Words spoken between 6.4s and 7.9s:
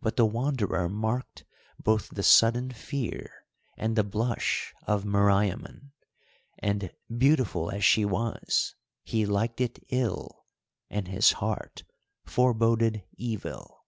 and, beautiful as